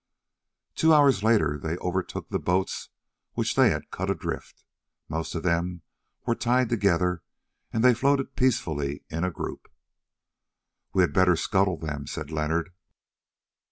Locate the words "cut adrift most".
3.91-5.35